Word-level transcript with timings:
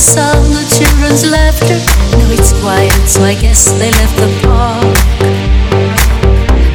sound 0.00 0.56
of 0.56 0.64
children's 0.72 1.28
laughter. 1.28 1.76
No, 2.16 2.24
it's 2.32 2.52
quiet, 2.60 2.92
so 3.06 3.22
I 3.22 3.34
guess 3.34 3.70
they 3.78 3.90
left 3.90 4.16
the 4.16 4.30
park. 4.48 4.96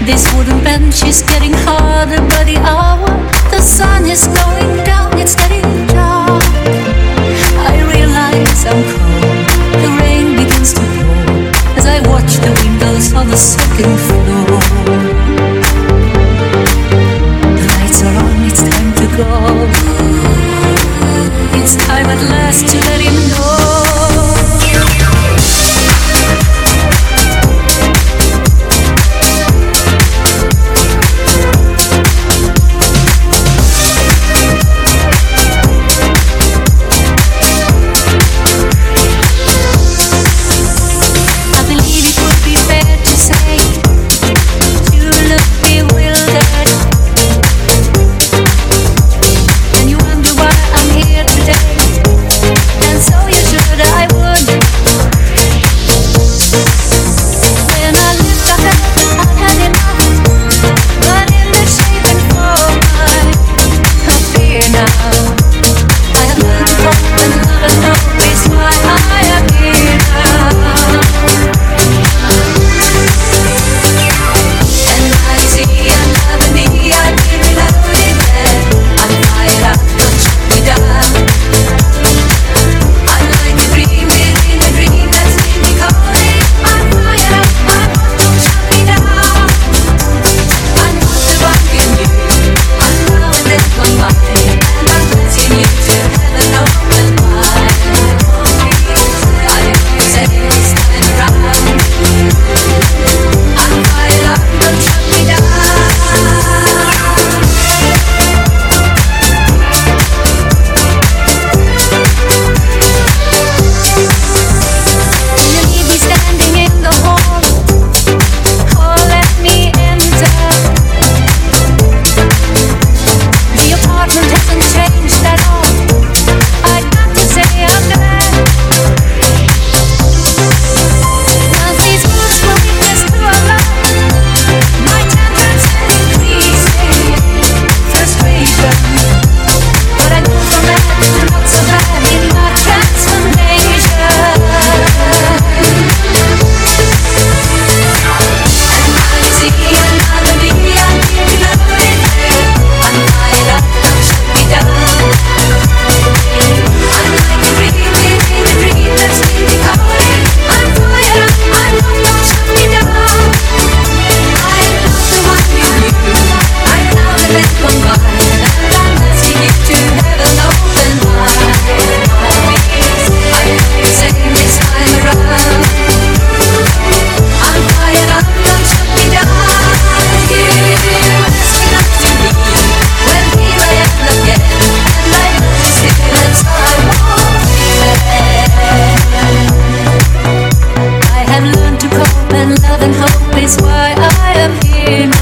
This 0.05 0.31
wooden 0.35 0.63
bench 0.63 1.03
is 1.03 1.23
getting 1.23 1.53
harder 1.65 2.21
by 2.29 2.43
the 2.43 2.57
hour. 2.61 3.09
The 3.49 3.59
sun 3.59 4.05
is 4.05 4.27
going 4.27 4.83
down, 4.85 5.17
it's 5.17 5.35
getting 5.35 5.65
dark. 5.87 6.43
I 7.65 7.81
realize 7.93 8.61
I'm 8.69 8.81
cold. 8.93 9.45
The 9.81 9.89
rain 9.99 10.37
begins 10.37 10.73
to 10.73 10.81
pour 10.81 11.25
as 11.77 11.85
I 11.87 11.99
watch 12.07 12.37
the 12.45 12.53
windows 12.61 13.13
on 13.13 13.27
the 13.27 13.37
second 13.37 13.97
floor. 14.05 14.44
time 21.95 22.09
at 22.09 22.21
last 22.29 22.67
to 22.67 22.77
let 22.89 22.99
him 22.99 23.24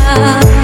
love. 0.02 0.63